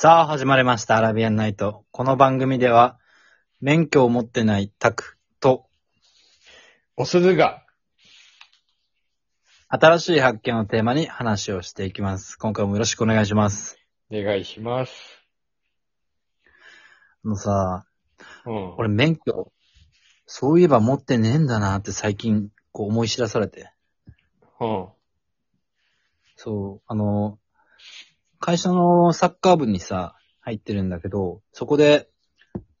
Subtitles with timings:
[0.00, 0.96] さあ、始まりました。
[0.96, 1.84] アラビアンナイト。
[1.90, 3.00] この番組では、
[3.60, 5.66] 免許を持ってないタクと、
[6.96, 7.64] お鈴が、
[9.66, 12.36] 新しい発見をテーマに話をしていきます。
[12.36, 13.76] 今回もよろしくお願いします。
[14.12, 14.94] お願いします。
[17.24, 17.84] あのさ、
[18.46, 18.74] うん。
[18.76, 19.50] 俺免許、
[20.26, 23.72] そういえば持ってねえんだなって最近、こう思い知らされて。
[24.60, 24.88] うん。
[26.36, 27.40] そう、あの、
[28.40, 32.08] 会社のサッカー部にさ、入ってるんだけど、そこで、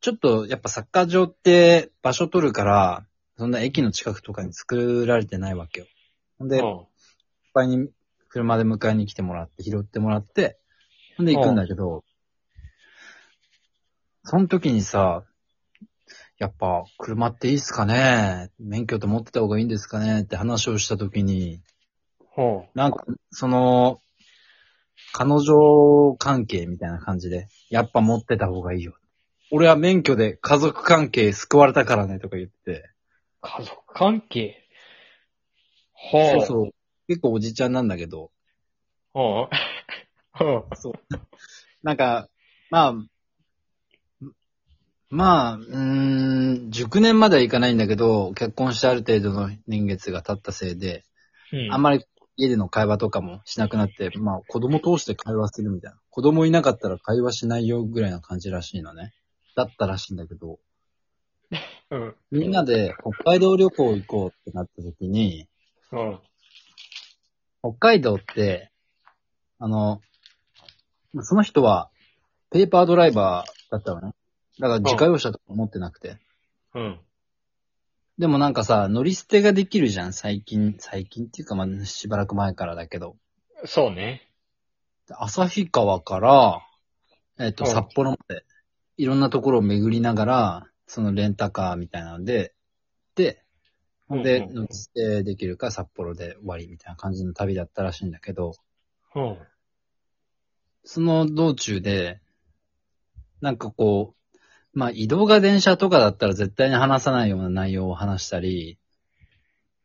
[0.00, 3.06] ちょっとやっぱサッカー場って場所取るから、
[3.36, 5.86] そんな駅の近くとかに作られてないわけよ。
[6.38, 6.86] ほんで、いっうん。
[7.52, 7.88] ぱいに
[8.28, 10.58] 車で迎えに来てもらって、拾ってもらって、
[11.16, 12.04] ほんで行くんだけど、
[14.24, 15.24] その時にさ、
[16.38, 18.50] やっぱ車っていいっすかね？
[18.60, 20.20] 免許って持ってた方がいいんですかね？
[20.20, 21.60] って話をした時に、
[22.36, 22.64] うん。
[22.74, 24.00] なんか、その、
[25.12, 28.94] 彼女関係みたいな感じで、やっぱ持ってた方がいいよ。
[29.50, 32.90] 俺は免許で家族関係救われたからねとか言って、
[33.40, 34.56] 家族関係？
[35.92, 36.30] ほう。
[36.30, 36.70] そうそう。
[37.08, 38.30] 結構おじちゃんなんだけど、
[39.14, 39.40] うん。
[39.42, 39.48] うん。
[41.82, 42.28] なんか、
[42.70, 42.94] まあ、
[45.10, 51.04] まあ、うーん、熟年まではいかないんだけど、結婚してある程度の年月が経ったせいで、
[51.52, 51.72] うん。
[51.72, 52.04] あんまり
[52.38, 55.98] 家での会話とかもしなくなって、まあ子供通して会話するみたいな。
[56.08, 59.12] 子供いなかったら会話しないよぐらいな感じらしいのね。
[59.56, 60.60] だったらしいんだけど、
[61.90, 62.14] うん。
[62.30, 65.48] みんなで北海道旅行行こうってなった時に、
[65.90, 66.20] うん。
[67.60, 68.70] 北海道って、
[69.58, 70.00] あの、
[71.22, 71.90] その人は
[72.50, 74.12] ペーパードライバーだったのね。
[74.60, 76.18] だから自家用車とか持ってなくて。
[76.74, 77.00] うん。
[78.18, 80.74] でもなんかさ、乗り捨てができるじゃん、最近。
[80.80, 83.16] 最近っていうかまあしばらく前からだけど。
[83.64, 84.28] そうね。
[85.08, 86.66] 旭川から、
[87.38, 88.44] えっ、と、うん札幌まで、
[88.96, 92.54] いろんなところを巡りながら、そのレンタカーみたいなので、
[93.14, 93.44] で、
[94.08, 98.54] ほんで、うんうんうん乗り捨てできるか札幌で終わりみたいな感じの旅だったらしいんだけど、
[99.14, 99.38] うん。
[100.82, 102.20] その道中で、
[103.40, 104.17] なんかこう、
[104.78, 108.78] まあ移動が電車とかだったら絶対に話さないような内容を話したり、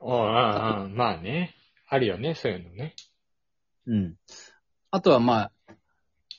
[0.00, 0.08] うん。
[0.08, 0.84] うん。
[0.84, 0.96] うん。
[0.96, 1.54] まあね。
[1.86, 2.94] あるよね、そういうのね。
[3.86, 4.14] うん。
[4.90, 5.52] あとはまあ、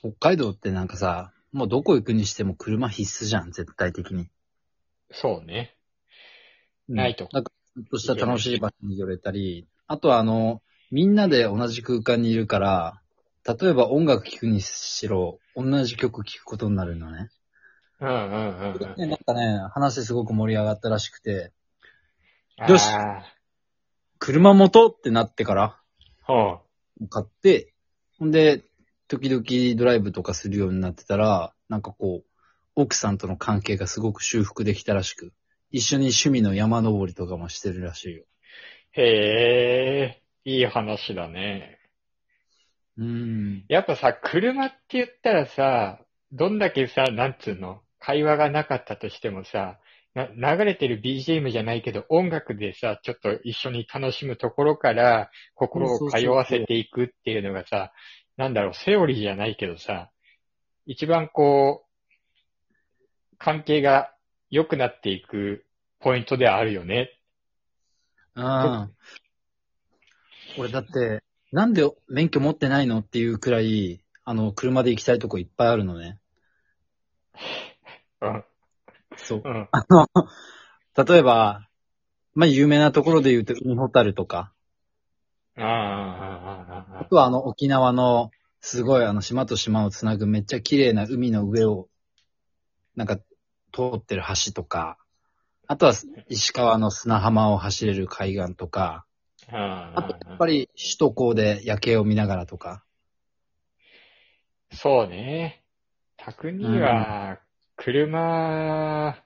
[0.00, 4.28] 北海道ってなんかさ、もうどこ行くにしても車必須じゃん、絶対的に。
[5.12, 5.76] そうね。
[6.88, 13.00] うんないとなんか、ちょっとした楽しい場所に寄れたり、あとはあの、みんなで同じ空間にいるから、
[13.46, 17.28] 例えば音楽聴くにしろ、同じ曲聴くことになるのね。
[18.00, 21.52] うんうんうんうなんかね、話すごく盛り上がったらしくて、
[22.68, 22.88] よし。
[22.92, 23.22] あ
[24.18, 27.72] 車元ってなってからー買って、
[28.18, 28.62] ほんで、
[29.08, 32.24] 時々ドライブとかするようになってたら、なんかこう、
[32.76, 35.32] 奥さんとの関係がすごく修復できたらしく、
[35.70, 38.24] 一緒に趣味の山登りとかもしてるらしいよ。
[38.92, 41.78] へえ、いい話だね。
[42.98, 43.64] うーん。
[43.68, 45.98] やっぱさ、車って言ったらさ、
[46.30, 49.78] どんだけさ、なんつうの、会話がなかったとしてもさ、
[50.14, 57.92] な流れてる BGM じゃないけど、音楽でさ、ちょっと一緒に楽しむところから、心を通わせていくっていうのがさ、
[58.36, 60.10] なんだろう、セオリーじゃないけどさ、
[60.86, 64.12] 一番こう、関係が
[64.50, 65.64] 良くなっていく
[66.00, 67.10] ポイントではあるよね。
[68.34, 68.90] ああ。
[70.58, 71.22] 俺だって、
[71.52, 76.18] なんで免許持ってないのっていうくらい、あの、車で行きたいとこいっぱいあるのね。
[78.20, 78.44] うん、
[79.16, 79.42] そう。
[79.44, 80.08] うん、あの、
[81.04, 81.66] 例えば、
[82.34, 84.52] まあ、有名なところで言うと、海ホタルとか、
[85.56, 85.68] ああ、あ
[86.68, 91.88] あ、ああとはあの、沖縄の、すごいあの、島と島をつなぐめっちゃ綺麗な海の上を、
[92.94, 93.16] なんか、
[93.72, 94.98] 通ってる橋とか、
[95.66, 95.92] あとは、
[96.28, 99.06] 石川の砂浜を走れる海岸とか、
[99.48, 102.84] あ、ああと、やっぱり、首都高で夜景を見ながらとか、
[104.72, 105.64] そうね。
[106.16, 107.40] 宅には、
[107.82, 109.16] 車、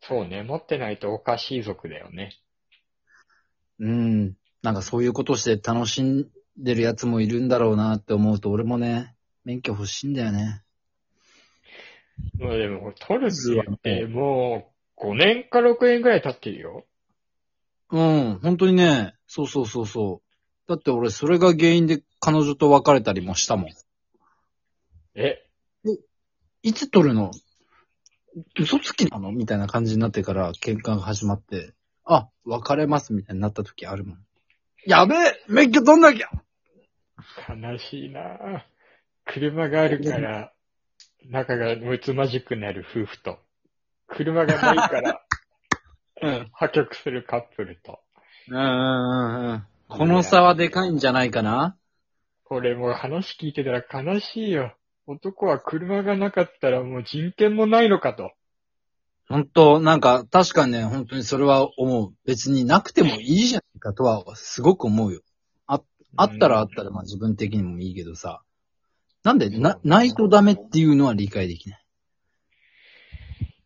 [0.00, 2.32] そうね、持ってないとおかしい族だよね。
[3.78, 4.34] うん。
[4.62, 6.26] なんかそういうことして楽しん
[6.58, 9.14] でるやつもいるんだろうなって思うと、俺もね、
[9.44, 10.64] 免許欲しいんだよね。
[12.36, 16.84] もうでも、取るって言って、もう、5年か6年ぐらい経ってるよ。
[17.90, 20.20] うん、本当にね、そうそうそうそ
[20.66, 20.68] う。
[20.68, 23.70] だって俺それが原因で彼女と別れたりもしたもん。
[25.14, 25.45] え、
[26.66, 27.30] いつ取るの？
[28.58, 29.30] 嘘つきなの？
[29.30, 31.74] みたいな感じになってから喧嘩が始まって、
[32.04, 34.18] あ、別れますみたいになった時あるもん。
[34.84, 36.28] やべえ免許取んなきゃ
[37.48, 38.60] 悲しいなぁ
[39.24, 40.52] 車があるから、
[41.30, 43.38] 仲がむつまじくなる夫婦と、
[44.08, 45.22] 車がないから
[46.20, 46.48] うん。
[46.52, 48.00] 破局するカップルと。
[48.48, 49.66] うんうんうんうん。
[49.88, 51.76] この差はでかいんじゃないかな？
[52.50, 54.76] 俺もう話聞いてたら悲しいよ。
[55.06, 58.32] 男は車がなかったらもう人権もないのかと。
[59.28, 62.14] 本当なんか、確かにね、本当にそれは思う。
[62.24, 65.20] 別になくてもいいじゃないかとは、すごく思うよ。
[65.66, 65.80] あ、
[66.16, 68.42] あったらあったら、まあ自分的にもいいけどさ。
[69.24, 71.84] なんで、な、ないとダメっていうのは理解できない。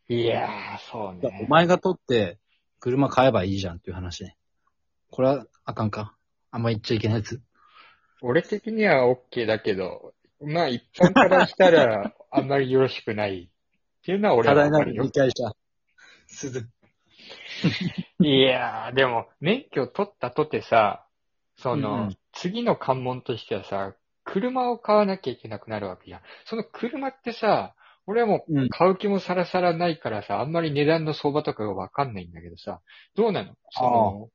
[0.08, 1.46] いやー、そうね。
[1.46, 2.38] お前が取って、
[2.80, 4.36] 車買えばいいじゃんっていう話ね。
[5.10, 6.16] これは、あかんか。
[6.50, 7.42] あんま言っちゃいけないやつ。
[8.22, 15.10] 俺的には OK だけど、まあ一般からしたらあんまりよろしくないっていうのは俺多大なるはわかるよ理。
[15.12, 15.52] 解者。
[16.26, 16.68] 鈴。
[18.20, 21.06] いやー、でも免許取ったとてさ、
[21.56, 23.92] その、うんうん次の関門としてはさ、
[24.22, 26.20] 車を買わなきゃいけなくなるわけじゃん。
[26.44, 27.74] その車ってさ、
[28.06, 32.80] 俺はもううん買う気もさらさらないからさ、あんまり値段の相場とかがわかんないんだけどさ、
[33.16, 33.54] どうなの？
[33.70, 34.28] その、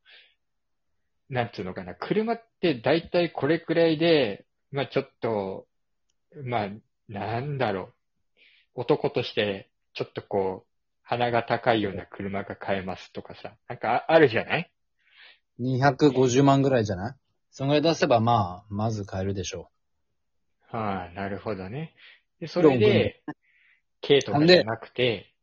[1.30, 5.68] なんつうのかな、車って大体これくらいで、まあちょっと、
[6.44, 6.70] まあ、
[7.08, 7.94] なんだろ
[8.76, 10.72] う、男として、ちょっとこう、
[11.04, 14.72] 鼻が高いような車が買えますとかさ、なんかああるじゃない
[15.60, 17.16] ？250万ぐらいじゃない？
[17.52, 19.70] そのぐらい出せば、まあ、まず買えるでしょ
[20.72, 21.94] はあ、なるほどね。
[22.40, 23.22] で、それで、
[24.02, 25.34] 軽とかじゃなくて、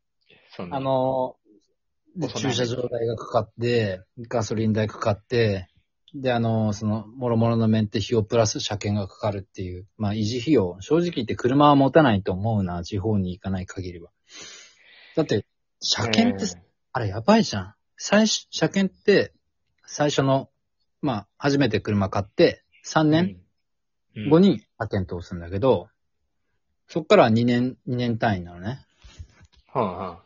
[0.55, 1.35] その、あの
[2.37, 5.69] 駐車場代がかかって、ガソリン代かかって、
[6.15, 10.77] で、あの、その、もろもろのメンテ費用プラス車検がかかるっていう、まあ、維持費用。
[10.79, 14.11] 正直言って車は持たないと思うな、地方に行かない限りは。
[15.15, 15.45] だって、
[15.79, 16.61] 車検って、
[16.91, 17.75] あれやばいじゃん。
[17.97, 19.33] 最初、車検って、
[19.85, 20.49] 最初の、
[21.01, 23.39] まあ、初めて車買って、3えー年
[24.15, 25.89] うん後に車検通すんだけど、
[26.87, 28.85] そっから2年、2年単位なのね。
[29.73, 30.23] はあはあ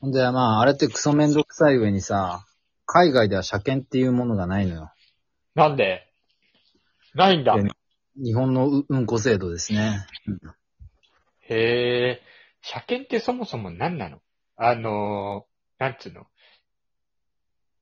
[0.00, 2.46] ほんで、まあ、あれってクソめんどくさい上にさ、
[2.86, 4.92] 海外では車検っていうものがないのよ。
[5.54, 6.06] なんで？
[7.14, 7.60] ないんだ。
[7.60, 7.70] で
[8.16, 10.06] 日本のううんこ制度ですね。
[11.40, 12.22] へえ、
[12.62, 14.20] 車検ってそもそも何なの？
[14.56, 16.26] あのー、なんつうの？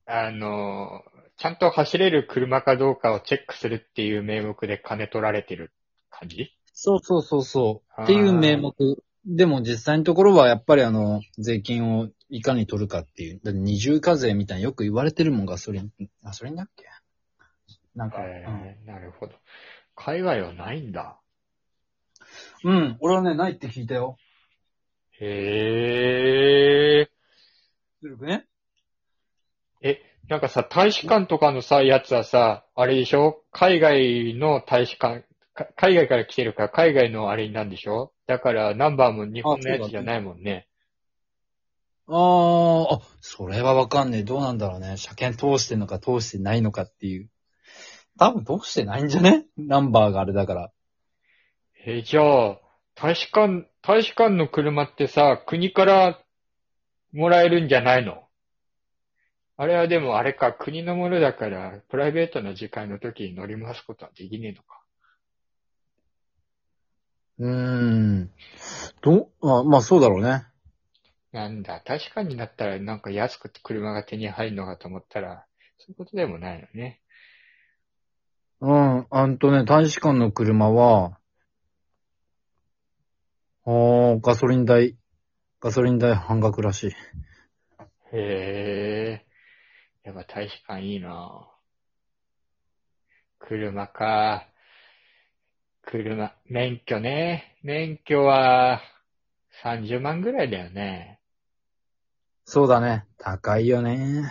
[0.06, 5.73] あのー、ちゃんと走れる車かどうかをチェックするっていう名目で金取られてる
[6.11, 6.57] 感じ？
[6.73, 8.03] そうそうそうそう。
[8.03, 8.73] っていう名目。
[9.26, 13.41] でも実際のところはやっぱりあの、税金をいかに取るかっていう。
[13.43, 15.91] だって二重課税みたいによく言われてるもん、ガソリン。
[16.23, 16.85] ガソリンだっけ？
[17.94, 19.32] なんか、えーなるほど。
[19.94, 21.21] 海外はないんだ。
[22.65, 22.76] うん。
[22.76, 22.97] うん。
[23.00, 24.19] 俺はね、ないって聞いたよ。
[25.21, 27.11] へえ。
[28.03, 28.47] ずるくね？
[29.81, 33.44] え、なんかさ、大使館とかのさ、やつはさ、あれでしょ？
[33.53, 35.26] 海外の大使館、か
[35.77, 38.12] 海外から来てるから海外のあれなんでしょ？
[38.27, 40.67] だからナンバーも日本のやつじゃないもんね。
[42.09, 44.23] あー、あ、それはわかんねえ。
[44.25, 44.97] どうなんだろうね。
[44.97, 47.31] 車検通してんのか通してないのかっていう。
[48.19, 49.47] 多分通してないんじゃね？
[49.56, 50.71] ナンバーがあれだから。
[51.87, 52.59] え、じゃあ、
[52.95, 56.21] 大使館、大使館の車ってさ、国から
[57.12, 58.25] もらえるんじゃないの？
[59.57, 64.84] あれはでもあれか、国のものだから、プライベートな時間の時に乗り回すことはできねえのか。
[67.39, 68.31] うーん。
[69.03, 70.47] ど、あまあそうだろうね。
[71.33, 75.47] なんだ、大使館になったらなんか安く車が手に入るのかと思ったら、
[75.79, 77.00] そういうことでもないのね。
[78.61, 79.07] うん。
[79.11, 81.19] あんとね、大使館の車は、
[83.67, 84.97] あーガソリン代、
[85.61, 86.93] ガソリン代半額らしい。
[88.12, 89.26] へえ。
[90.05, 91.50] やっぱ大使館いいな
[93.41, 94.49] 車か。
[95.87, 97.59] 車、免許ね。
[97.62, 98.81] 免許は
[99.62, 101.21] 30万ぐらいだよね。
[102.45, 103.07] そうだね。
[103.19, 104.25] 高いよね。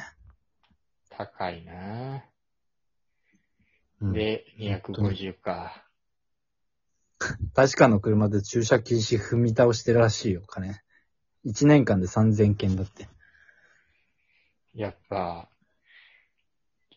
[1.10, 2.26] 高いな
[4.02, 5.86] うん、で、250か。
[7.54, 10.82] 大使館の車で駐車禁止踏み倒してるらしいよ、金。
[11.46, 13.08] 1年間で3000件だって。
[14.74, 15.50] やっぱ、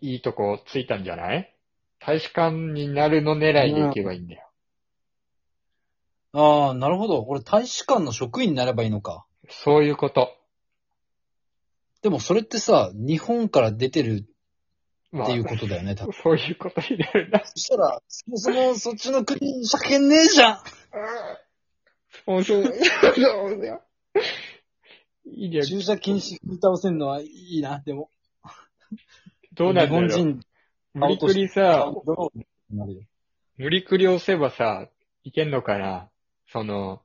[0.00, 1.54] いいとこついたんじゃない？
[2.00, 4.45] 大使館になるの狙いで行けばいいんだよ。
[6.38, 7.24] ああ、なるほど。
[7.26, 9.24] 俺大使館の職員になればいいのか。
[9.48, 10.36] そういうこと。
[12.02, 14.26] でもそれってさ、日本から出てる
[15.12, 16.12] まっていうことだよね、多分。
[16.12, 17.42] そういうことになるな。
[17.42, 20.58] そしたら、そもそもそっちの国に車検ねえじゃん
[22.26, 22.64] そうそう。
[22.64, 22.70] そ
[23.46, 23.82] うだよ。
[25.24, 25.64] いいね。
[25.64, 28.10] 駐車禁止踏み倒せんのはいいな、でも。
[29.54, 30.08] どうなんだろう。
[30.08, 30.40] 日本人、
[30.92, 33.02] 無理くりさ、ドローンになるよ。
[33.56, 34.86] 無理くり押せばさ、
[35.24, 36.10] いけんのかな
[36.52, 37.02] その、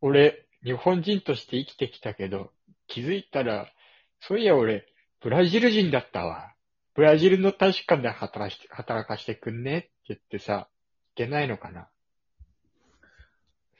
[0.00, 2.52] 俺、日本人として生きてきたけど、
[2.86, 3.70] 気づいたら、
[4.20, 4.86] そういや俺、
[5.20, 6.54] ブラジル人だったわ。
[6.94, 10.68] ブラジルの大使館で働して、働かしてくんねって言ってさ、
[11.12, 11.88] いけないのかな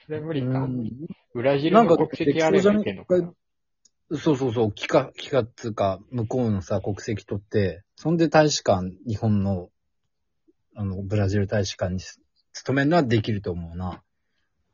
[0.05, 0.47] それ無理か。
[0.47, 0.91] うん
[1.33, 3.33] ブラジルの国籍あればいけんのかな
[4.11, 9.69] そうそうそう、帰化、帰化っつうか、向こうのさ、国籍取って、そんで大使館、日本の、
[10.75, 11.99] あの、ブラジル大使館に
[12.53, 14.01] 勤めるのはできると思うな。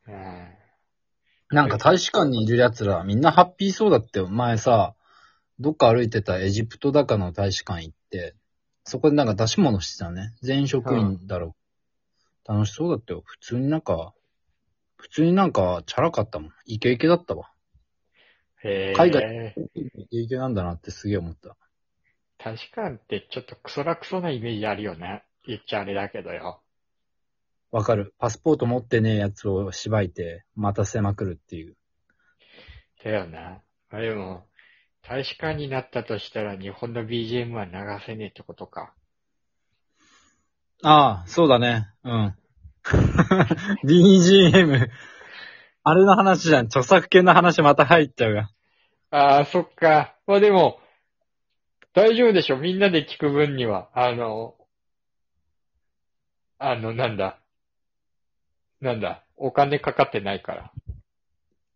[0.08, 0.48] うん
[1.52, 4.94] なんか大使館にいる奴ら、みんなハッピーそうだって、前さ、
[5.60, 8.34] どっか歩いてたエジプトだかの大使館行って、
[8.84, 10.34] そこでなんか出し物してたね。
[10.40, 11.54] 全員職員だろ
[12.48, 12.52] う。
[12.52, 13.22] 楽しそうだったよ。
[13.26, 14.14] 普通になんか、
[14.96, 16.52] 普通になんか、チャラかったもん。
[16.64, 17.52] イケイケだったわ。
[18.64, 19.54] へ海え。
[19.74, 21.56] イケイケなんだなってすげえ思った。
[22.38, 25.24] 大使館ってちょっとクソラクソなイメージあるよね。
[25.46, 26.62] 言っちゃあれだけどよ。
[27.72, 28.14] わかる。
[28.18, 31.74] パスポート持ってねえやつをしばいて、待たせまくるっていう。
[33.02, 33.62] だよな。
[33.90, 34.46] あでも、
[35.00, 37.72] 大使館になったとしたら日本の BGM は流
[38.06, 38.92] せねえってことか。
[40.84, 41.88] ああ、そうだね。
[42.04, 42.34] うん。
[43.84, 44.88] BGM。
[45.84, 46.66] あれの話じゃん。
[46.66, 48.50] 著作権の話また入っちゃうが。
[49.10, 50.14] ああ、そっか。
[50.26, 50.78] まあでも、
[51.94, 53.88] 大丈夫でしょみんなで聞く分には。
[53.94, 54.56] あの、
[56.58, 57.41] あの、なんだ。
[58.82, 59.24] なんだ。
[59.36, 60.72] お金かかってないから。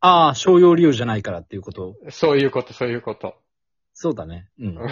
[0.00, 1.94] ああ、商用利用じゃないからっていうこと。
[2.10, 3.36] そういうこと、そういうこと。
[3.94, 4.48] そうだね。
[4.58, 4.76] うん。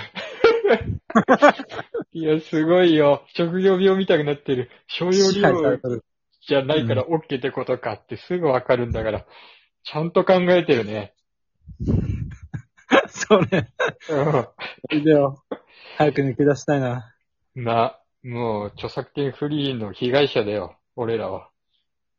[2.13, 3.25] いや、すごいよ。
[3.35, 4.71] 職業病みたくなってる。
[4.87, 5.33] 商用利用
[6.41, 9.27] じゃないから OK ってことかってすぐわかるんだから。
[9.83, 11.15] ちゃんと考えてるね。
[13.09, 13.69] それ、
[14.91, 15.43] ういいよ。
[15.99, 17.13] 早く抜け出したいな。
[17.57, 17.65] ん。
[17.65, 20.79] な、もう著作権フリーの被害者だよ。
[20.95, 21.51] 俺らは。